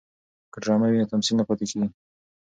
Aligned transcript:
که 0.51 0.57
ډرامه 0.63 0.87
وي 0.89 0.97
نو 1.01 1.11
تمثیل 1.13 1.35
نه 1.39 1.43
پاتې 1.47 1.65
کیږي. 1.69 1.87